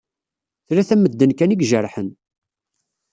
Tlata 0.67 0.95
n 0.97 0.99
medden 0.99 1.31
kan 1.37 1.53
i 1.53 1.57
ijerḥen. 1.63 2.09